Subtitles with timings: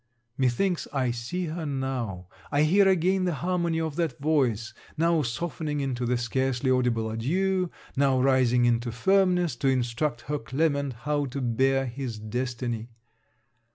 [0.35, 5.79] Methinks I see her now: I hear again the harmony of that voice; now softening
[5.79, 11.39] into the scarcely audible adieu; now rising into firmness, to instruct her Clement how to
[11.39, 12.89] bear his destiny.